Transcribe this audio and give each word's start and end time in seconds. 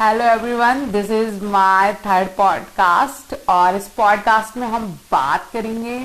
Hello 0.00 0.24
everyone 0.24 0.90
this 0.92 1.10
is 1.10 1.44
my 1.44 1.92
third 2.06 2.28
podcast 2.28 3.34
और 3.48 3.76
इस 3.76 3.86
podcast 3.88 4.56
में 4.56 4.66
हम 4.68 4.86
बात 5.12 5.48
करेंगे 5.52 5.98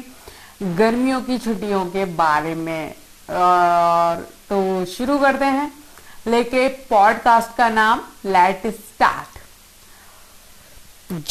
गर्मियों 0.78 1.22
की 1.22 1.38
छुट्टियों 1.38 1.86
के 1.86 2.06
बारे 2.16 2.54
में 2.56 2.94
और 3.30 4.22
तो 4.50 4.86
शुरू 4.86 5.18
करते 5.20 5.46
हैं। 5.46 5.72
लेके 6.28 6.68
पॉडकास्ट 6.90 7.56
का 7.58 7.68
नाम 7.70 8.02
लेट 8.26 8.68
स्टार्ट 8.68 9.40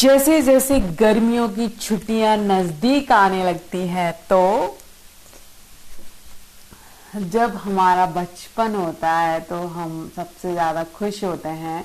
जैसे 0.01 0.41
जैसे 0.43 0.81
गर्मियों 1.01 1.49
की 1.49 1.69
छुट्टियाँ 1.69 2.37
नज़दीक 2.37 3.13
आने 3.13 3.45
लगती 3.45 3.87
हैं 3.89 4.13
तो 4.31 4.43
जब 7.17 7.57
हमारा 7.57 8.07
बचपन 8.07 8.75
होता 8.75 9.13
है 9.13 9.41
तो 9.41 9.57
हम 9.69 10.11
सबसे 10.17 10.53
ज़्यादा 10.53 10.85
खुश 10.95 11.23
होते 11.25 11.49
हैं। 11.49 11.85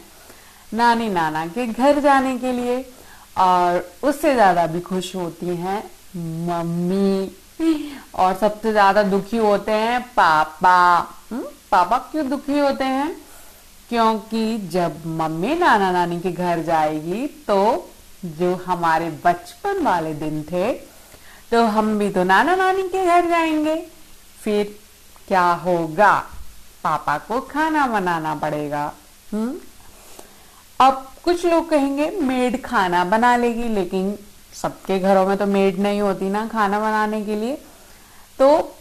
नानी 0.76 1.10
नाना 1.10 1.46
के 1.48 1.66
घर 1.68 2.00
जाने 2.02 2.38
के 2.38 2.52
लिए 2.52 2.78
और 3.40 3.84
उससे 4.04 4.34
ज़्यादा 4.34 4.66
भी 4.68 4.80
खुश 4.82 5.16
होती 5.16 5.56
हैं 5.58 5.84
मम्मी। 6.48 7.32
और 8.16 8.34
सबसे 8.36 8.72
ज़्यादा 8.72 9.04
दुखी 9.04 9.38
होते 9.38 9.72
हैं 9.74 10.02
पापा। 10.14 10.78
हुँ? 10.98 11.38
हम्म, 11.38 11.48
पापा 11.72 11.98
क्यों 12.12 12.28
दुखी 12.30 12.60
होते 12.60 12.84
हैं? 12.86 13.16
क्योंकि 13.90 14.58
जब 14.72 15.06
मम्मी 15.18 15.56
नाना 15.56 15.92
नानी 15.92 16.20
के 16.20 16.32
घर 16.32 16.62
जाएगी 16.64 17.26
तो 17.48 17.60
जो 18.28 18.54
हमारे 18.66 19.10
बचपन 19.26 19.82
वाले 19.84 20.14
दिन 20.16 20.42
थे 20.44 20.72
तो 21.52 21.64
हम 21.68 21.98
भी 22.00 22.10
तो 22.10 22.24
नाना 22.24 22.56
नानी 22.56 22.84
के 22.90 23.06
घर 23.06 23.30
जाएँगे। 23.30 23.76
फिर 24.40 24.76
क्या 25.28 25.46
होगा? 25.64 26.14
पापा 26.84 27.18
को 27.18 27.40
खाना 27.44 27.86
बनाना 27.88 28.34
पड़ेगा। 28.36 28.92
हम्म 29.32 29.54
अब 30.80 31.06
कुछ 31.24 31.46
लोग 31.46 31.70
कहेंगे, 31.70 32.10
मेड 32.12 32.62
खाना 32.64 33.04
बना 33.06 33.36
लेगी, 33.38 33.68
लेकिन 33.70 34.18
सबके 34.54 35.00
घरों 35.00 35.26
में 35.28 35.38
तो 35.38 35.46
मेड 35.48 35.80
नहीं 35.80 36.02
होती 36.02 36.30
ना 36.30 36.46
खाना 36.48 36.80
बनाने 36.80 37.22
के 37.26 37.36
लिए। 37.36 37.58
तो 38.40 38.78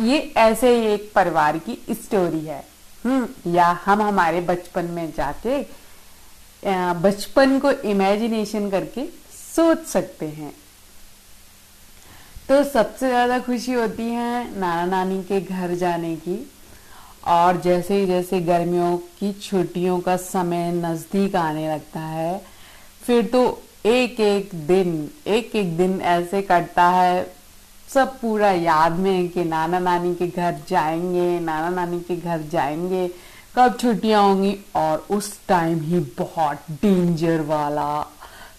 ये 0.00 0.18
ऐसे 0.38 0.74
ही 0.74 0.86
एक 0.86 1.10
परिवार 1.14 1.58
की 1.58 1.78
स्टोरी 1.92 2.44
है। 2.46 2.64
हम्म 3.04 3.52
या 3.52 3.66
हम 3.84 4.02
हमारे 4.02 4.40
बचपन 4.42 4.84
में 4.86 5.12
जाके 5.12 5.62
बचपन 7.02 7.58
को 7.58 7.70
इमेजिनेशन 7.70 8.68
करके 8.70 9.04
सोच 9.34 9.84
सकते 9.86 10.26
हैं। 10.28 10.52
तो 12.48 12.62
सबसे 12.64 13.08
ज़्यादा 13.08 13.38
खुशी 13.40 13.72
होती 13.72 14.02
है 14.04 14.58
नाना 14.58 14.84
नानी 14.86 15.22
के 15.24 15.40
घर 15.40 15.74
जाने 15.76 16.14
की। 16.18 16.36
और 17.30 17.60
जैसे 17.60 18.00
ही 18.00 18.06
जैसे 18.06 18.40
गर्मियों 18.40 18.96
की 18.96 19.32
छुट्टियों 19.32 20.00
का 20.00 20.16
समय 20.16 20.72
नज़दीक 20.72 21.36
आने 21.36 21.74
लगता 21.74 22.00
है, 22.00 22.40
फिर 23.06 23.26
तो 23.26 23.62
एक 23.86 24.20
एक 24.20 24.50
दिन 24.54 25.10
एक 25.26 25.56
एक 25.56 25.76
दिन 25.76 26.00
ऐसे 26.00 26.42
कटता 26.42 26.88
है। 26.88 27.32
सब 27.94 28.20
पूरा 28.20 28.50
याद 28.50 28.92
में 28.92 29.28
कि 29.28 29.44
नाना 29.44 29.78
नानी 29.78 30.14
के 30.14 30.26
घर 30.26 30.60
जाएँगे 30.68 31.40
नाना 31.40 31.68
नानी 31.70 32.00
के 32.00 32.16
घर 32.16 32.42
जाएँगे। 32.42 33.08
कब 33.56 33.76
छुट्टियाँ 33.80 34.22
होंगी? 34.22 34.56
और 34.76 35.06
उस 35.10 35.40
टाइम 35.48 35.80
ही 35.80 35.98
बहुत 35.98 36.58
डेंजर 36.70 37.40
वाला 37.40 38.06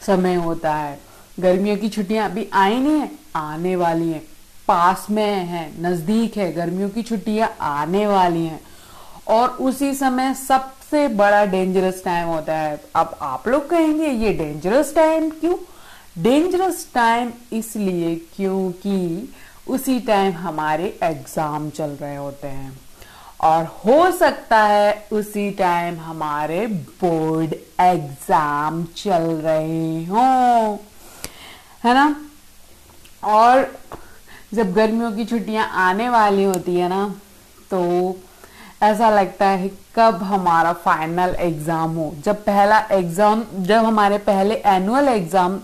समय 0.06 0.36
होता 0.36 0.76
है। 0.76 1.00
गर्मियों 1.40 1.78
की 1.78 1.90
छुट्टियाँ 1.90 2.30
अभी 2.30 2.48
आई 2.54 2.80
नहीं 2.80 3.00
है, 3.00 3.12
आने 3.36 3.76
वाली 3.76 4.10
हैं। 4.10 4.31
पास 4.68 5.06
में 5.12 5.46
है, 5.46 5.72
नज़दीक 5.82 6.38
है, 6.38 6.52
गर्मियों 6.54 6.90
की 6.90 7.02
छुट्टियाँ 7.02 7.56
आने 7.62 8.06
वाली 8.08 8.46
हैं। 8.46 8.60
और 9.28 9.50
उसी 9.50 9.94
समय 9.94 10.34
सबसे 10.34 11.08
बड़ा 11.08 11.46
डेंजरस 11.46 12.02
टाइम 12.06 12.28
होता 12.28 12.54
है। 12.54 12.80
अब 12.96 13.18
आप 13.22 13.48
लोग 13.48 13.70
कहेंगे, 13.70 14.08
ये 14.08 14.34
डेंजरस 14.34 14.96
टाइम 14.96 15.30
क्यों? 15.30 15.56
डेंजरस 16.18 16.88
टाइम 16.94 17.32
इसलिए 17.54 18.16
क्योंकि 18.36 19.34
उसी 19.68 20.00
टाइम 20.00 20.34
हमारे 20.34 20.98
एग्ज़ाम 21.04 21.70
चल 21.70 21.90
रहे 21.92 22.16
होते 22.16 22.48
हैं। 22.48 22.80
और 23.42 23.66
हो 23.86 24.12
सकता 24.12 24.58
है 24.58 25.08
उसी 25.12 25.50
टाइम 25.52 26.00
हमारे 26.00 26.66
बोर्ड 26.68 27.54
एग्ज़ाम 27.82 28.84
चल 28.98 29.24
रहे 29.46 30.06
हों। 30.06 30.78
है 31.86 31.94
ना? 31.94 32.16
और 33.24 33.80
जब 34.54 34.74
गर्मियों 34.74 35.12
की 35.12 35.26
छुट्टियाँ 35.26 35.68
आने 35.80 36.10
वाली 36.10 36.44
होती 36.44 36.76
है 36.76 36.88
ना 36.90 37.04
तो 37.72 37.80
ऐसा 38.84 39.10
लगता 39.10 39.48
है 39.48 39.70
कब 39.96 40.24
हमारा 40.24 40.72
फाइनल 40.86 41.36
एग्ज़ाम 41.40 41.96
हो। 41.96 42.14
जब 42.26 42.44
पहला 42.46 42.80
एग्ज़ाम 42.92 43.44
जब 43.60 43.86
हमारे 43.86 44.18
पहले 44.28 44.56
एनुअल 44.68 45.08
एग्ज़ाम 45.08 45.58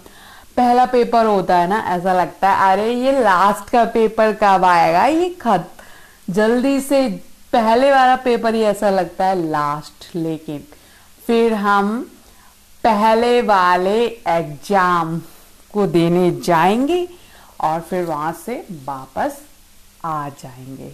पहला 0.57 0.85
पेपर 0.85 1.25
होता 1.25 1.57
है 1.57 1.67
ना, 1.69 1.79
ऐसा 1.87 2.13
लगता 2.13 2.49
है, 2.49 2.71
अरे, 2.71 2.91
ये 2.93 3.11
लास्ट 3.19 3.69
का 3.69 3.83
पेपर 3.85 4.31
कब 4.33 4.65
आएगा? 4.65 5.05
ये 5.05 5.29
खत 5.41 5.69
जल्दी 6.29 6.79
से 6.81 7.07
पहले 7.53 7.91
वाला 7.91 8.15
पेपर 8.23 8.55
ही 8.55 8.61
ऐसा 8.65 8.89
लगता 8.89 9.25
है 9.25 9.35
लास्ट 9.49 10.15
लेकिन 10.15 10.63
फिर 11.27 11.53
हम 11.55 11.99
पहले 12.83 13.41
वाले 13.41 13.99
एग्ज़ाम 14.29 15.19
को 15.73 15.85
देने 15.87 16.29
जाएँगे 16.43 17.07
और 17.61 17.81
फिर 17.81 18.05
वहाँ 18.05 18.33
से 18.33 18.67
वापस 18.71 19.41
आ 20.05 20.29
जाएँगे। 20.29 20.93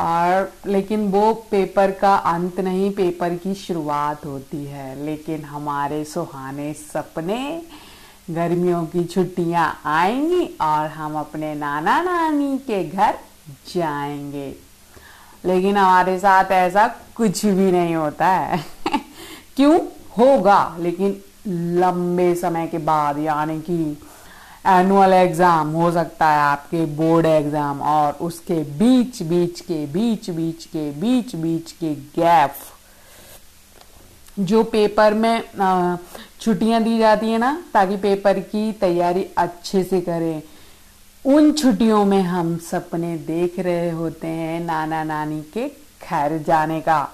और 0.00 0.52
लेकिन 0.66 1.10
वो 1.10 1.34
पेपर 1.34 1.90
का 1.90 2.14
अंत 2.14 2.60
नहीं, 2.60 2.90
पेपर 2.90 3.34
की 3.34 3.54
शुरुआत 3.54 4.26
होती 4.26 4.64
है। 4.64 5.04
लेकिन 5.04 5.44
हमारे 5.44 6.04
सुहाने 6.04 6.72
सपने, 6.72 7.62
गर्मियों 8.30 8.86
की 8.86 9.04
छुट्टियाँ 9.04 9.80
आएँगी 9.84 10.56
और 10.60 10.86
हम 10.86 11.18
अपने 11.18 11.54
नाना 11.54 12.02
नानी 12.02 12.58
के 12.58 12.84
घर 12.84 13.18
जाएँगे। 13.74 14.54
लेकिन 15.44 15.76
हमारे 15.76 16.18
साथ 16.18 16.44
ऐसा 16.44 16.94
कुछ 17.14 17.46
भी 17.46 17.72
नहीं 17.72 17.94
होता 17.94 18.28
है। 18.28 18.64
क्यों? 19.56 19.80
होगा, 20.18 20.76
लेकिन 20.78 21.20
लंबे 21.80 22.34
समय 22.34 22.66
के 22.66 22.78
बाद, 22.78 23.18
यानी 23.18 23.60
कि 23.60 24.02
एनुअल 24.64 25.12
एग्ज़ाम 25.12 25.70
हो 25.72 25.90
सकता 25.92 26.26
है 26.26 26.40
आपके 26.40 26.84
बोर्ड 26.96 27.26
एग्ज़ाम 27.26 27.80
और 27.82 28.12
उसके 28.20 28.54
बीच 28.78 29.22
बीच 29.22 29.60
के, 29.60 29.86
बीच 29.86 30.30
बीच 30.30 30.64
के, 30.66 30.90
बीच 30.90 31.34
बीच 31.36 31.72
के 31.72 31.94
गैप 31.94 32.54
जो 34.40 34.62
पेपर 34.64 35.14
में 35.14 35.42
छुट्टियाँ 36.40 36.82
दी 36.82 36.98
जाती 36.98 37.30
है 37.30 37.38
ना, 37.38 37.62
ताकि 37.74 37.96
पेपर 37.96 38.38
की 38.40 38.72
तैयारी 38.72 39.26
अच्छे 39.38 39.82
से 39.84 40.00
करें। 40.00 40.42
उन 41.24 41.52
छुट्टियों 41.52 42.04
में 42.04 42.22
हम 42.22 42.56
सपने 42.60 43.16
देख 43.16 43.58
रहे 43.58 43.90
होते 43.90 44.26
हैं 44.26 44.60
नाना 44.60 45.02
नानी 45.04 45.40
के 45.54 45.66
घर 46.02 46.38
जाने 46.38 46.80
का। 46.80 47.08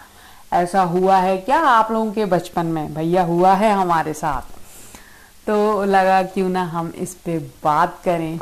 ऐसा 0.52 0.82
हुआ 0.82 1.16
है 1.16 1.36
क्या 1.38 1.58
आप 1.60 1.90
लोगों 1.92 2.12
के 2.12 2.24
बचपन 2.26 2.66
में? 2.66 2.94
भैया 2.94 3.22
हुआ 3.24 3.54
है 3.54 3.72
हमारे 3.72 4.12
साथ। 4.14 4.57
तो 5.48 5.84
लगा 5.84 6.22
क्यों 6.22 6.48
ना 6.48 6.62
हम 6.66 6.92
इस 6.98 7.14
पे 7.24 7.38
बात 7.64 8.00
करें। 8.04 8.38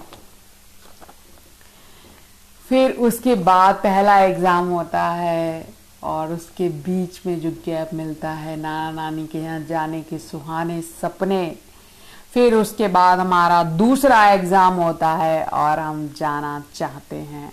फिर 2.65 2.93
उसके 3.07 3.35
बाद 3.45 3.75
पहला 3.75 4.19
एग्ज़ाम 4.21 4.69
होता 4.69 5.03
है 5.11 5.67
और 6.03 6.33
उसके 6.33 6.69
बीच 6.69 7.21
में 7.27 7.39
जो 7.41 7.51
गैप 7.65 7.91
मिलता 7.95 8.31
है 8.31 8.57
नाना 8.57 8.91
नानी 8.93 9.27
के 9.27 9.39
यहाँ 9.39 9.61
जाने 9.61 10.01
के 10.03 10.19
सुहाने 10.19 10.81
सपने। 10.83 11.47
फिर 12.35 12.55
उसके 12.55 12.89
बाद 12.89 13.19
हमारा 13.19 13.63
दूसरा 13.77 14.25
एग्ज़ाम 14.31 14.75
होता 14.75 15.11
है 15.15 15.45
और 15.45 15.79
हम 15.79 16.07
जाना 16.19 16.63
चाहते 16.75 17.17
हैं। 17.17 17.53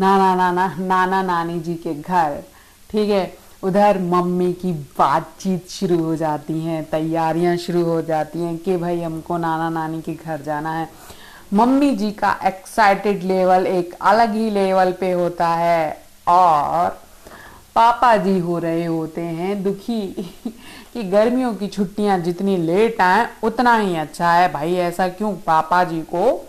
नाना 0.00 0.34
नाना 0.34 0.66
नाना 0.78 1.22
नानी 1.22 1.58
जी 1.60 1.74
के 1.76 1.94
घर, 1.94 2.42
ठीक 2.90 3.10
है? 3.10 3.24
उधर 3.64 3.98
मम्मी 3.98 4.52
की 4.52 4.72
बातचीत 4.72 5.68
शुरू 5.70 5.98
हो 6.02 6.16
जाती 6.16 6.60
हैं, 6.60 6.84
तैयारियाँ 6.84 7.56
शुरू 7.56 7.82
हो 7.84 8.02
जाती 8.02 8.38
हैं 8.38 8.56
कि 8.58 8.76
भाई 8.76 9.00
हमको 9.00 9.36
नाना 9.36 9.68
नानी 9.70 10.00
के 10.02 10.14
घर 10.14 10.42
जाना 10.42 10.72
है। 10.72 10.88
मम्मी 11.54 11.90
जी 11.90 12.10
का 12.10 12.36
एक्साइटेड 12.44 13.22
लेवल 13.22 13.66
एक 13.66 13.94
अलग 14.00 14.34
ही 14.34 14.50
लेवल 14.50 14.92
पे 14.92 15.12
होता 15.12 15.48
है 15.48 16.02
और 16.28 16.88
पापा 17.74 18.16
जी 18.16 18.38
हो 18.38 18.58
रहे 18.58 18.84
होते 18.84 19.20
हैं 19.20 19.62
दुखी 19.62 20.06
कि 20.92 21.02
गर्मियों 21.02 21.54
की 21.54 21.66
छुट्टियाँ 21.66 22.18
जितनी 22.18 22.56
लेट 22.56 23.00
आए 23.00 23.28
उतना 23.42 23.76
ही 23.76 23.96
अच्छा 23.96 24.32
है। 24.32 24.52
भाई 24.52 24.74
ऐसा 24.74 25.08
क्यों? 25.08 25.32
पापा 25.36 25.84
जी 25.84 26.00
को 26.02 26.48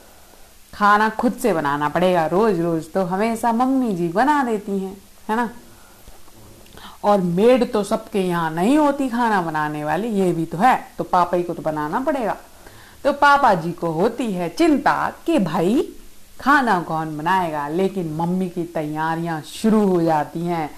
खाना 0.73 1.09
खुद 1.09 1.33
से 1.33 1.53
बनाना 1.53 1.89
पड़ेगा 1.89 2.25
रोज 2.27 2.59
रोज। 2.59 2.91
तो 2.93 3.03
हमेशा 3.05 3.51
मम्मी 3.53 3.93
जी 3.95 4.07
बना 4.07 4.43
देती 4.43 4.79
हैं, 4.79 4.97
है 5.29 5.35
ना? 5.35 5.49
और 7.05 7.21
मेड 7.21 7.71
तो 7.71 7.83
सबके 7.83 8.19
यहाँ 8.19 8.51
नहीं 8.51 8.77
होती 8.77 9.09
खाना 9.09 9.41
बनाने 9.41 9.83
वाली, 9.83 10.07
ये 10.09 10.31
भी 10.33 10.45
तो 10.45 10.57
है। 10.57 10.79
तो 10.97 11.03
पापा 11.03 11.37
ही 11.37 11.43
को 11.43 11.53
तो 11.53 11.61
बनाना 11.61 11.99
पड़ेगा। 11.99 12.35
तो 13.03 13.13
पापा 13.13 13.53
जी 13.53 13.71
को 13.71 13.91
होती 13.91 14.31
है 14.33 14.49
चिंता 14.49 15.13
कि 15.25 15.39
भाई, 15.39 15.81
खाना 16.39 16.79
कौन 16.81 17.17
बनाएगा? 17.17 17.67
लेकिन 17.67 18.13
मम्मी 18.13 18.49
की 18.49 18.63
तैयारियाँ 18.73 19.41
शुरू 19.45 19.85
हो 19.87 20.01
जाती 20.01 20.39
हैं। 20.39 20.69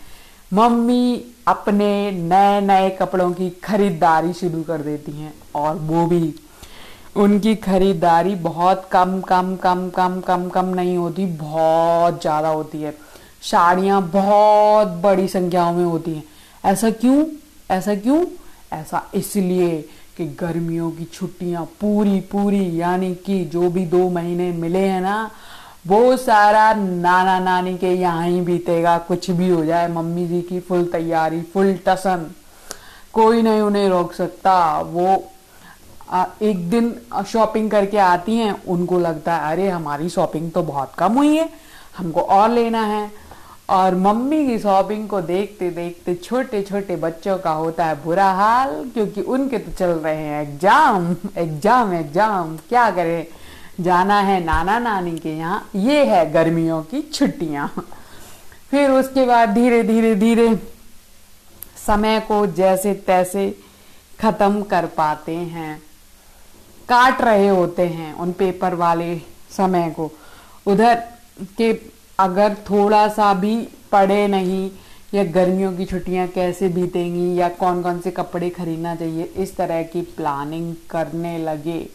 मम्मी 0.52 1.24
अपने 1.48 2.12
नए 2.12 2.60
नए 2.62 2.90
कपड़ों 2.92 3.32
की 3.32 3.50
खरीदारी 3.64 4.34
शुरू 4.34 4.62
कर 4.64 4.82
देती 4.82 5.12
हैं। 5.12 5.34
और 5.56 5.76
वो 5.76 6.06
भी, 6.08 6.34
उनकी 7.16 7.56
खरीदारी 7.56 8.36
बहुत 8.36 8.88
कम 8.92 9.20
कम 9.22 9.56
कम 9.56 9.90
कम 9.90 10.20
कम 10.22 10.48
कम 10.50 10.66
नहीं 10.76 10.98
होती, 10.98 11.26
बहुत 11.26 12.22
ज़्यादा 12.22 12.50
होती 12.50 12.82
है। 12.82 12.96
साड़ियाँ 13.42 14.02
बहुत 14.02 14.88
बड़ी 14.88 15.28
संख्याओं 15.28 15.74
में 15.74 15.86
होती 15.86 16.14
हैं। 16.14 16.24
ऐसा 16.66 16.90
क्यों? 16.90 17.26
ऐसा 17.72 17.96
क्यों? 17.96 18.26
ऐसा 18.74 19.12
इसलिए 19.14 19.90
कि 20.18 20.26
गर्मियों 20.26 20.92
की 20.92 21.04
छुट्टियाँ 21.04 21.66
पूरी 21.66 22.20
पूरी, 22.20 22.82
यानी 22.82 23.16
कि 23.16 23.46
जो 23.46 23.70
भी 23.70 23.86
दो 23.86 24.10
महीने 24.10 24.52
मिले 24.52 24.80
हैं 24.80 25.02
ना, 25.02 25.32
वो 25.88 26.18
सारा 26.18 26.74
नाना 26.74 27.40
नानी 27.40 27.78
के 27.78 27.90
यहाँ 27.90 28.28
ही 28.28 28.42
बीतेगा। 28.42 28.98
कुछ 28.98 29.32
भी 29.32 29.50
हो 29.50 29.66
जाए, 29.66 29.88
मम्मी 29.88 30.28
जी 30.28 30.42
की 30.42 30.60
फुल 30.60 30.86
तैयारी, 30.86 31.42
फुल 31.42 31.80
टसन। 31.86 32.32
कोई 33.14 33.42
नहीं 33.42 33.62
उन्हें 33.62 33.90
रोक 33.90 34.14
सकता। 34.14 34.82
वो 34.82 35.24
एक 36.42 36.70
दिन 36.70 37.02
शॉपिंग 37.28 37.72
करके 37.72 37.98
आती 37.98 38.36
हैं, 38.36 38.66
उनको 38.66 39.00
लगता 39.00 39.36
है, 39.36 39.52
अरे, 39.52 39.70
हमारी 39.70 40.10
शॉपिंग 40.10 40.52
तो 40.52 40.64
बहुत 40.64 40.94
कम 40.98 41.14
हुई 41.14 41.38
है, 41.38 41.50
हमको 41.98 42.22
और 42.22 42.50
लेना 42.50 42.82
है। 42.82 43.27
और 43.70 43.96
मम्मी 43.98 44.46
की 44.48 44.58
शॉपिंग 44.60 45.08
को 45.10 45.22
देखते 45.24 45.70
देखते 45.72 46.14
छोटे 46.16 46.62
छोटे 46.64 46.96
बच्चों 46.98 47.38
का 47.38 47.52
होता 47.52 47.86
है 47.86 48.04
बुरा 48.04 48.30
हाल, 48.32 48.70
क्योंकि 48.94 49.22
उनके 49.24 49.58
तो 49.58 49.72
चल 49.72 49.90
रहे 49.90 50.16
हैं 50.18 50.42
एग्ज़ाम 50.42 51.16
एग्ज़ाम 51.38 51.94
एग्ज़ाम। 51.94 52.56
क्या 52.70 52.90
करें? 52.92 53.26
जाना 53.82 54.20
है 54.22 54.44
नाना 54.44 54.78
नानी 54.80 55.18
के 55.18 55.30
यहाँ। 55.30 55.70
ये 55.76 56.06
है 56.06 56.32
गर्मियों 56.32 56.82
की 56.84 57.02
छुट्टियाँ। 57.04 57.68
फिर 58.72 58.92
उसके 58.92 59.26
बाद 59.26 59.50
धीरे 59.50 59.82
धीरे 59.84 60.14
धीरे 60.16 60.56
समय 61.78 62.20
को 62.28 62.46
जैसे 62.48 62.94
तैसे 63.08 63.50
खत्म 64.20 64.62
कर 64.64 64.86
पाते 64.98 65.36
हैं। 65.36 65.78
काट 66.90 67.22
रहे 67.22 67.48
होते 67.48 67.86
हैं 67.88 68.14
उन 68.16 68.32
पेपर 68.34 68.74
वाले 68.76 69.16
समय 69.52 69.90
को। 69.92 70.12
उधर 70.66 70.96
के 71.58 71.72
अगर 72.20 72.54
थोड़ा 72.54 73.08
सा 73.08 73.34
भी 73.34 73.68
पढ़े 73.92 74.28
नहीं, 74.28 74.72
या 75.14 75.24
गर्मियों 75.24 75.74
की 75.74 75.86
छुट्टियाँ 75.86 76.28
कैसे 76.28 76.70
बीतेंगी, 76.70 77.40
या 77.40 77.50
कौन 77.50 77.84
कौन 77.84 78.00
से 78.00 78.12
कपड़े 78.12 78.50
खरीदना 78.50 78.96
चाहिए, 78.96 79.24
इस 79.24 79.58
तरह 79.58 79.84
की 79.84 80.02
प्लानिंग 80.02 80.76
करने 80.90 81.38
लगे। 81.38 81.90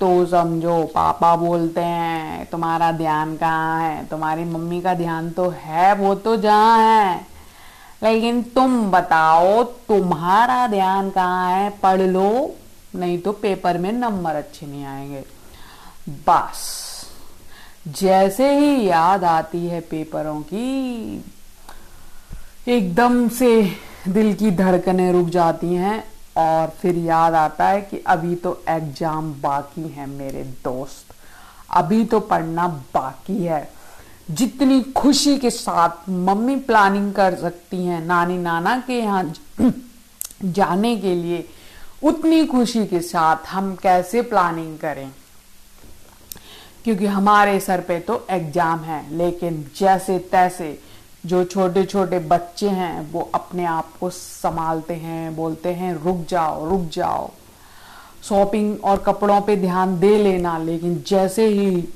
तो 0.00 0.26
समझो, 0.26 0.84
पापा 0.84 1.36
बोलते 1.36 1.80
हैं, 1.80 2.46
तुम्हारा 2.46 2.92
ध्यान 2.92 3.36
कहाँ 3.36 3.82
है? 3.82 4.06
तुम्हारी 4.06 4.44
मम्मी 4.44 4.80
का 4.80 4.94
ध्यान 4.94 5.30
तो 5.30 5.54
है, 5.58 5.94
वो 5.94 6.14
तो 6.14 6.36
जहाँ 6.36 6.78
है। 6.78 7.26
लेकिन 8.02 8.42
तुम 8.42 8.90
बताओ, 8.90 9.64
तुम्हारा 9.64 10.66
ध्यान 10.66 11.10
कहाँ 11.10 11.50
है? 11.50 11.70
पढ़ 11.70 12.00
लो, 12.00 12.54
नहीं 12.94 13.18
तो 13.18 13.32
पेपर 13.32 13.78
में 13.78 13.92
नंबर 13.92 14.34
अच्छे 14.34 14.66
नहीं 14.66 14.84
आएँगे। 14.84 15.24
बस। 16.08 16.83
जैसे 17.86 18.58
ही 18.58 18.86
याद 18.88 19.24
आती 19.24 19.66
है 19.66 19.80
पेपरों 19.80 20.40
की, 20.42 21.24
एकदम 22.68 23.28
से 23.28 23.62
दिल 24.08 24.34
की 24.34 24.50
धड़कनें 24.50 25.12
रुक 25.12 25.28
जाती 25.28 25.74
हैं 25.74 26.04
और 26.36 26.68
फिर 26.80 26.96
याद 26.96 27.34
आता 27.34 27.68
है 27.68 27.80
कि 27.80 27.98
अभी 28.06 28.34
तो 28.34 28.62
एग्ज़ाम 28.68 29.32
बाकी 29.42 29.88
है 29.88 30.06
मेरे 30.06 30.42
दोस्त। 30.64 31.14
अभी 31.70 32.04
तो 32.04 32.20
पढ़ना 32.20 32.68
बाकी 32.94 33.44
है। 33.44 33.68
जितनी 34.30 34.80
खुशी 34.96 35.36
के 35.38 35.50
साथ 35.50 36.08
मम्मी 36.08 36.56
प्लानिंग 36.56 37.12
कर 37.14 37.34
सकती 37.34 37.84
हैं 37.86 38.00
नानी 38.06 38.38
नाना 38.38 38.76
के 38.86 38.98
यहाँ 38.98 39.34
जाने 40.44 40.96
के 40.96 41.14
लिए, 41.14 41.48
उतनी 42.02 42.46
खुशी 42.46 42.86
के 42.86 43.00
साथ 43.00 43.46
हम 43.46 43.74
कैसे 43.74 44.22
प्लानिंग 44.22 44.78
करें? 44.78 45.10
क्योंकि 46.84 47.06
हमारे 47.06 47.58
सर 47.60 47.80
पे 47.80 47.98
तो 48.00 48.26
एग्ज़ाम 48.30 48.80
है, 48.80 49.16
लेकिन 49.16 49.64
जैसे 49.78 50.18
तैसे 50.32 50.78
जो 51.26 51.44
छोटे 51.44 51.84
छोटे 51.84 52.18
बच्चे 52.18 52.68
हैं, 52.68 53.12
वो 53.12 53.30
अपने 53.34 53.64
आप 53.64 53.92
को 54.00 54.10
संभालते 54.10 54.94
हैं, 54.94 55.34
बोलते 55.36 55.72
हैं, 55.72 55.94
रुक 55.94 56.26
जाओ 56.28 56.68
रुक 56.70 56.88
जाओ। 56.92 57.30
शॉपिंग 58.24 58.84
और 58.84 58.98
कपड़ों 58.98 59.40
पे 59.40 59.56
ध्यान 59.56 59.98
दे 60.00 60.16
लेना, 60.18 60.56
लेकिन 60.58 61.02
जैसे 61.06 61.46
ही 61.48 61.88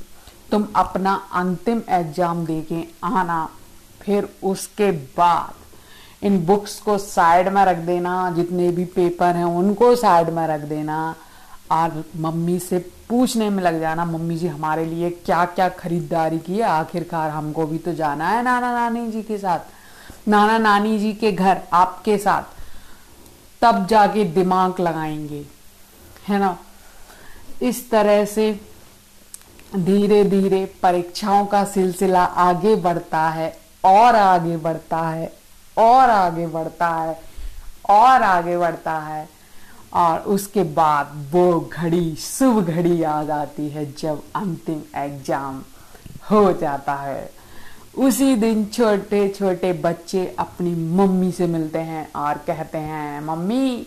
तुम 0.51 0.67
अपना 0.77 1.15
अंतिम 1.35 1.83
एग्ज़ाम 1.91 2.45
दे 2.47 2.61
के 2.63 2.83
आना, 3.05 3.49
फिर 4.03 4.29
उसके 4.43 4.91
बाद 4.91 6.25
इन 6.27 6.39
बुक्स 6.47 6.79
को 6.81 6.99
साइड 6.99 7.49
में 7.49 7.65
रख 7.65 7.77
देना, 7.87 8.31
जितने 8.37 8.71
भी 8.71 8.85
पेपर 8.87 9.37
हैं, 9.37 9.45
उनको 9.45 9.95
साइड 9.97 10.29
में 10.29 10.47
रख 10.47 10.61
देना। 10.69 11.15
और 11.71 12.05
मम्मी 12.17 12.59
से 12.59 12.79
पूछने 13.09 13.51
में 13.51 13.63
लग 13.63 13.81
जाना, 13.81 14.05
मम्मी 14.05 14.37
जी, 14.37 14.47
हमारे 14.47 14.85
लिए 14.85 15.11
क्या 15.11 15.45
क्या 15.45 15.69
खरीदारी 15.69 16.39
की 16.39 16.57
है? 16.57 16.63
आखिरकार 16.63 17.31
हमको 17.31 17.67
भी 17.67 17.79
तो 17.79 17.95
जाना 17.95 18.29
है 18.29 18.43
नाना 18.43 18.73
नानी 18.73 19.11
जी 19.11 19.23
के 19.23 19.39
साथ। 19.39 19.59
नाना 20.29 20.59
नानी 20.59 20.99
जी 20.99 21.13
के 21.13 21.33
घर, 21.33 21.61
आपके 21.73 22.19
साथ। 22.19 22.43
तब 23.63 23.87
जाके 23.87 24.25
दिमाग 24.25 24.81
लगाएँगे। 24.81 25.47
है 26.29 26.39
ना? 26.39 26.59
इस 27.63 27.91
तरह 27.91 28.25
से 28.25 28.61
धीरे 29.77 30.25
धीरे 30.25 30.75
परीक्षाओं 30.83 31.47
का 31.47 31.65
सिलसिला 31.65 32.25
आगे 32.25 32.77
बढ़ता 32.77 33.29
है, 33.29 33.59
और 33.85 34.17
आगे 34.17 34.57
बढ़ता 34.57 34.99
है, 34.99 35.33
और 35.79 36.11
आगे 36.11 36.47
बढ़ता 36.47 36.89
है, 36.89 37.21
और 37.91 38.23
आगे 38.23 38.59
बढ़ता 38.59 38.99
है। 38.99 39.38
और 39.93 40.21
उसके 40.29 40.63
बाद 40.75 41.13
वो 41.33 41.61
घड़ी, 41.73 42.15
शुभ 42.17 42.61
घड़ी 42.61 43.03
याद 43.03 43.31
आती 43.31 43.69
है 43.69 43.85
जब 43.93 44.23
अंतिम 44.37 44.83
एग्ज़ाम 44.97 45.63
हो 46.31 46.53
जाता 46.53 46.95
है। 46.95 47.31
उसी 47.99 48.35
दिन 48.37 48.65
छोटे 48.67 49.29
छोटे 49.29 49.73
बच्चे 49.75 50.27
अपनी 50.39 50.75
मम्मी 50.97 51.31
से 51.33 51.47
मिलते 51.47 51.79
हैं 51.81 52.11
और 52.17 52.39
कहते 52.47 52.79
हैं, 52.79 53.21
मम्मी, 53.21 53.87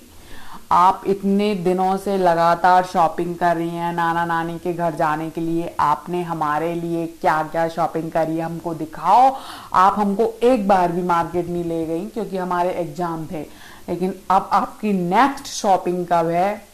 आप 0.72 1.04
इतने 1.08 1.54
दिनों 1.56 1.96
से 1.98 2.18
लगातार 2.18 2.84
शॉपिंग 2.86 3.36
कर 3.36 3.56
रही 3.58 3.70
हैं 3.70 3.92
नाना 3.94 4.24
नानी 4.26 4.58
के 4.60 4.74
घर 4.74 4.96
जाने 4.96 5.30
के 5.30 5.42
लिए। 5.42 5.74
आपने 5.80 6.22
हमारे 6.24 6.74
लिए 6.76 7.06
क्या 7.22 7.42
क्या 7.44 7.68
शॉपिंग 7.70 8.12
करी 8.12 8.38
है 8.38 8.44
हमको 8.44 8.74
दिखाओ। 8.74 9.36
आप 9.74 10.00
हमको 10.00 10.34
एक 10.44 10.68
बार 10.68 10.92
भी 10.92 11.02
मार्केट 11.04 11.50
नहीं 11.50 11.64
ले 11.64 11.86
गई 11.86 12.06
क्योंकि 12.06 12.38
हमारे 12.38 12.72
एग्ज़ाम 12.82 13.26
थे। 13.26 13.46
लेकिन 13.90 14.14
अब 14.30 14.50
आपकी 14.52 14.94
नेक्स्ट 14.94 15.46
शॉपिंग 15.46 16.06
कब 16.06 16.28
है? 16.28 16.68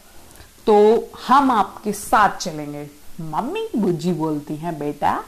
तो 0.66 1.08
हम 1.28 1.50
आपके 1.50 1.92
साथ 1.92 2.36
चलेंगे। 2.36 2.90
मम्मी 3.20 3.68
बुज्जी 3.76 4.12
बोलती 4.12 4.56
हैं, 4.56 4.78
बेटा, 4.78 5.24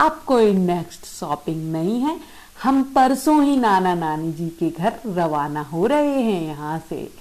अब 0.00 0.22
कोई 0.26 0.54
नेक्स्ट 0.54 1.06
शॉपिंग 1.06 1.72
नहीं 1.72 2.00
है। 2.00 2.20
हम 2.62 2.82
परसों 2.82 3.44
ही 3.44 3.56
नाना 3.56 3.94
नानी 3.94 4.32
जी 4.32 4.48
के 4.48 4.70
घर 4.70 5.00
रवाना 5.06 5.60
हो 5.60 5.86
रहे 5.86 6.22
हैं 6.22 6.42
यहाँ 6.42 6.82
से। 6.90 7.12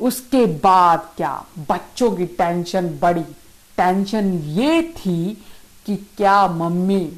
उसके 0.00 0.46
बाद 0.46 1.08
क्या? 1.16 1.44
बच्चों 1.58 2.10
की 2.10 2.26
टेंशन 2.26 2.98
बड़ी 3.02 3.22
टेंशन 3.76 4.32
ये 4.34 4.82
थी 4.82 5.44
कि 5.86 5.96
क्या 5.96 6.46
मम्मी 6.46 7.12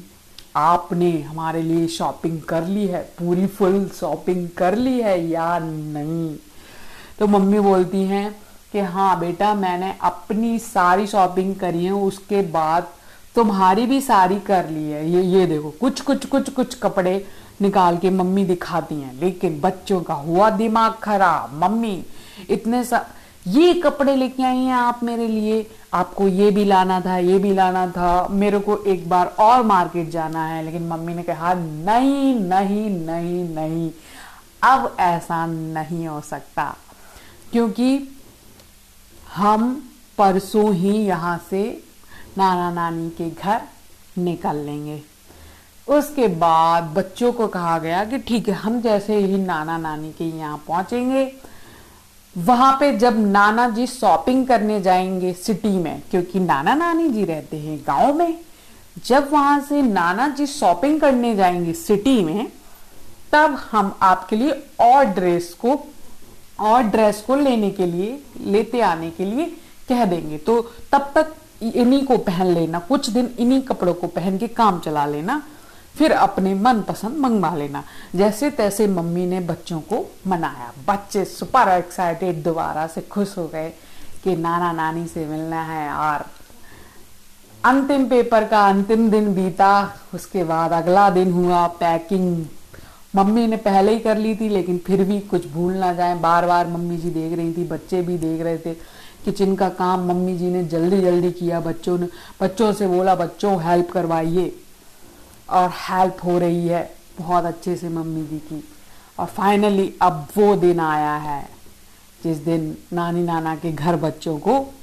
आपने 0.55 1.11
हमारे 1.21 1.61
लिए 1.61 1.87
शॉपिंग 1.87 2.41
कर 2.41 2.63
ली 2.63 2.85
है, 2.87 3.01
पूरी 3.19 3.45
फुल 3.47 3.85
शॉपिंग 3.99 4.47
कर 4.57 4.75
ली 4.75 4.99
है 5.01 5.19
या 5.29 5.59
नहीं? 5.59 6.35
तो 7.19 7.27
मम्मी 7.27 7.59
बोलती 7.59 8.03
हैं 8.03 8.31
कि 8.71 8.79
हाँ 8.79 9.19
बेटा, 9.19 9.53
मैंने 9.53 9.93
अपनी 10.01 10.57
सारी 10.59 11.07
शॉपिंग 11.07 11.55
करी 11.55 11.85
है, 11.85 11.91
उसके 11.91 12.41
बाद 12.41 12.87
तुम्हारी 13.35 13.85
भी 13.85 14.01
सारी 14.01 14.39
कर 14.39 14.69
ली 14.69 14.83
है। 14.83 15.09
ये 15.09 15.21
ये 15.23 15.45
देखो, 15.45 15.69
कुछ 15.71 16.01
कुछ 16.01 16.25
कुछ 16.25 16.49
कुछ 16.49 16.75
कपड़े 16.75 17.25
निकाल 17.61 17.97
के 17.97 18.09
मम्मी 18.09 18.45
दिखाती 18.45 18.95
हैं, 18.95 19.19
लेकिन 19.19 19.59
बच्चों 19.61 20.01
का 20.01 20.13
हुआ 20.13 20.49
दिमाग 20.49 20.93
खराब। 20.93 21.59
मम्मी, 21.63 22.03
इतने 22.49 22.83
सा 22.83 23.05
ये 23.47 23.73
कपड़े 23.73 24.15
लेके 24.15 24.43
आई 24.43 24.57
हैं 24.57 24.73
आप 24.73 25.03
मेरे 25.03 25.27
लिए। 25.27 25.71
आपको 25.93 26.27
ये 26.27 26.51
भी 26.51 26.65
लाना 26.65 27.01
था, 27.01 27.17
ये 27.17 27.39
भी 27.39 27.53
लाना 27.53 27.87
था। 27.87 28.27
मेरे 28.31 28.59
को 28.59 28.77
एक 28.77 29.09
बार 29.09 29.27
और 29.27 29.63
मार्केट 29.63 30.09
जाना 30.09 30.45
है, 30.45 30.63
लेकिन 30.63 30.87
मम्मी 30.87 31.13
ने 31.13 31.23
कहा, 31.23 31.53
नहीं 31.53 32.35
नहीं 32.35 32.89
नहीं 32.89 33.55
नहीं। 33.55 33.91
अब 34.63 34.95
ऐसा 34.99 35.45
नहीं 35.45 36.07
हो 36.07 36.21
सकता। 36.21 36.75
क्योंकि 37.51 38.17
हम 39.35 39.89
परसों 40.17 40.73
ही 40.73 40.97
यहाँ 40.97 41.41
से 41.49 41.83
नाना 42.37 42.71
नानी 42.71 43.09
के 43.09 43.29
घर 43.29 43.61
निकल 44.17 44.55
लेंगे। 44.55 45.01
उसके 45.87 46.27
बाद 46.27 46.83
बच्चों 46.83 47.31
को 47.33 47.47
कहा 47.47 47.79
गया 47.79 48.05
कि 48.05 48.17
ठीक 48.17 48.47
है, 48.49 48.53
हम 48.53 48.81
जैसे 48.81 49.17
ही 49.17 49.37
नाना 49.37 49.77
नानी 49.77 50.11
के 50.11 50.23
यहाँ 50.23 50.63
पहुँचेंगे 50.67 51.50
वहाँ 52.37 52.77
पे 52.79 52.97
जब 52.97 53.19
नाना 53.19 53.69
जी 53.69 53.87
शॉपिंग 53.87 54.47
करने 54.47 54.81
जाएँगे 54.81 55.33
सिटी 55.33 55.69
में, 55.69 56.01
क्योंकि 56.11 56.39
नाना 56.39 56.75
नानी 56.75 57.09
जी 57.09 57.25
रहते 57.25 57.57
हैं 57.57 57.77
गाँव 57.87 58.13
में, 58.13 58.37
जब 59.05 59.31
वहाँ 59.31 59.59
से 59.59 59.81
नाना 59.81 60.27
जी 60.27 60.45
शॉपिंग 60.45 61.01
करने 61.01 61.35
जाएँगे 61.35 61.73
सिटी 61.73 62.23
में, 62.23 62.51
तब 63.31 63.57
हम 63.71 63.95
आपके 64.01 64.35
लिए 64.35 64.63
और 64.79 65.05
ड्रेस 65.05 65.53
को, 65.53 65.79
और 66.59 66.83
ड्रेस 66.83 67.21
को 67.21 67.35
लेने 67.35 67.69
के 67.69 67.85
लिए, 67.85 68.23
लेते 68.41 68.81
आने 68.81 69.09
के 69.09 69.25
लिए 69.25 69.45
कह 69.89 70.05
देंगे। 70.05 70.37
तो 70.37 70.61
तब 70.91 71.11
तक 71.15 71.33
इन्हीं 71.63 72.05
को 72.05 72.17
पहन 72.17 72.47
लेना, 72.47 72.79
कुछ 72.79 73.09
दिन 73.09 73.29
इन्हीं 73.39 73.61
कपड़ों 73.61 73.93
को 73.93 74.07
पहन 74.07 74.37
के 74.37 74.47
काम 74.47 74.79
चला 74.79 75.05
लेना 75.05 75.41
फिर 75.95 76.11
अपने 76.11 76.53
मन 76.53 76.81
पसंद 76.81 77.17
मंगवा 77.17 77.55
लेना। 77.55 77.83
जैसे 78.15 78.49
तैसे 78.49 78.87
मम्मी 78.87 79.25
ने 79.25 79.39
बच्चों 79.39 79.79
को 79.81 80.05
मनाया। 80.27 80.71
बच्चे 80.87 81.25
सुपर 81.25 81.69
एक्साइटेड 81.69 82.43
दोबारा 82.43 82.87
से 82.87 83.01
खुश 83.01 83.37
हो 83.37 83.47
गए 83.47 83.69
कि 84.23 84.35
नाना 84.35 84.71
नानी 84.71 85.07
से 85.07 85.25
मिलना 85.25 85.61
है 85.63 85.91
और 85.91 86.25
अंतिम 87.65 88.05
पेपर 88.05 88.45
का 88.45 88.67
अंतिम 88.69 89.09
दिन 89.09 89.33
बीता। 89.33 89.71
उसके 90.13 90.43
बाद 90.43 90.71
अगला 90.71 91.09
दिन 91.09 91.31
हुआ 91.31 91.67
पैकिंग 91.79 92.45
मम्मी 93.15 93.45
ने 93.47 93.57
पहले 93.57 93.93
ही 93.93 93.99
कर 93.99 94.17
ली 94.17 94.35
थी, 94.35 94.49
लेकिन 94.49 94.77
फिर 94.77 95.03
भी 95.03 95.19
कुछ 95.19 95.47
भूल 95.47 95.73
ना 95.73 95.93
जाए। 95.93 96.15
बार 96.19 96.45
बार 96.45 96.67
मम्मी 96.67 96.97
जी 96.97 97.09
देख 97.09 97.37
रही 97.37 97.53
थी, 97.53 97.63
बच्चे 97.63 98.01
भी 98.01 98.17
देख 98.17 98.41
रहे 98.41 98.57
थे। 98.57 98.73
किचन 99.25 99.55
का 99.55 99.69
काम 99.69 100.07
मम्मी 100.07 100.37
जी 100.37 100.45
ने 100.45 100.63
जल्दी 100.63 101.01
जल्दी 101.01 101.31
किया। 101.31 101.59
बच्चों 101.59 101.97
ने 101.97 102.07
बच्चों 102.41 102.71
से 102.73 102.87
बोला, 102.87 103.15
बच्चों 103.15 103.61
हेल्प 103.63 103.91
करवाइए। 103.91 104.55
और 105.51 105.69
हेल्प 105.79 106.17
हो 106.25 106.37
रही 106.39 106.67
है 106.67 106.83
बहुत 107.19 107.45
अच्छे 107.45 107.75
से 107.75 107.89
मम्मी 107.89 108.25
जी 108.27 108.37
की। 108.39 108.63
और 109.19 109.25
फाइनली 109.27 109.93
अब 110.01 110.27
वो 110.37 110.55
दिन 110.55 110.79
आया 110.79 111.15
है, 111.15 111.49
जिस 112.23 112.37
दिन 112.37 112.75
नानी 112.93 113.23
नाना 113.23 113.55
के 113.55 113.71
घर 113.71 113.95
बच्चों 113.95 114.37
को 114.39 114.73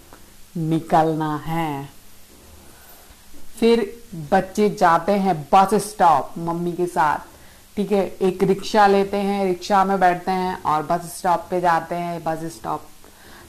निकलना 0.56 1.36
है। 1.36 1.88
फिर 3.58 3.80
बच्चे 4.32 4.68
जाते 4.70 5.12
हैं 5.12 5.36
बस 5.52 5.74
स्टॉप 5.84 6.34
मम्मी 6.38 6.72
के 6.72 6.86
साथ। 6.86 7.18
ठीक 7.76 7.92
है, 7.92 8.06
एक 8.06 8.42
रिक्शा 8.42 8.86
लेते 8.86 9.16
हैं, 9.16 9.44
रिक्शा 9.44 9.84
में 9.84 9.98
बैठते 10.00 10.30
हैं 10.30 10.62
और 10.62 10.82
बस 10.82 11.16
स्टॉप 11.18 11.46
पे 11.50 11.60
जाते 11.60 11.94
हैं। 11.94 12.22
बस 12.24 12.44
स्टॉप 12.54 12.86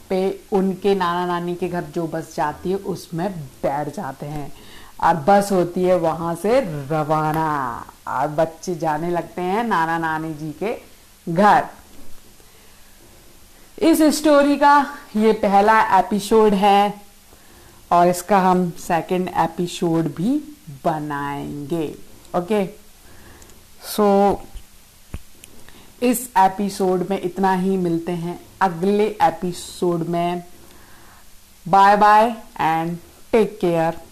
पे 0.08 0.40
उनके 0.52 0.94
नाना 0.94 1.26
नानी 1.26 1.54
के 1.54 1.68
घर 1.68 1.84
जो 1.84 2.06
बस 2.06 2.34
जाती 2.36 2.70
है, 2.70 2.76
उसमें 2.76 3.30
बैठ 3.62 3.88
जाते 3.88 4.26
हैं। 4.26 4.52
और 5.00 5.16
बस 5.16 5.48
होती 5.52 5.82
है 5.82 5.96
वहाँ 5.98 6.34
से 6.34 6.60
रवाना। 6.60 7.86
और 8.08 8.28
बच्चे 8.28 8.74
जाने 8.74 9.10
लगते 9.10 9.42
हैं 9.42 9.64
नाना 9.64 9.98
नानी 9.98 10.34
जी 10.34 10.50
के 10.62 10.76
घर। 11.32 11.66
इस 13.78 14.02
स्टोरी 14.02 14.56
का 14.56 14.94
ये 15.16 15.32
पहला 15.32 15.98
एपिसोड 15.98 16.54
है 16.54 16.94
और 17.92 18.08
इसका 18.08 18.38
हम 18.38 18.70
सेकंड 18.70 19.28
एपिसोड 19.36 20.14
भी 20.14 20.58
बनाएँगे। 20.84 21.94
ओके 22.36 22.66
सो 23.96 24.42
इस 26.02 26.30
एपिसोड 26.38 27.06
में 27.10 27.20
इतना 27.22 27.52
ही 27.52 27.76
मिलते 27.76 28.12
हैं। 28.12 28.40
अगले 28.60 29.06
एपिसोड 29.22 30.06
में। 30.06 30.44
Bye 31.68 31.96
bye 31.96 32.36
and 32.60 32.98
take 33.32 33.58
care 33.60 34.09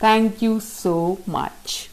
Thank 0.00 0.40
you 0.42 0.60
so 0.60 1.18
much. 1.26 1.89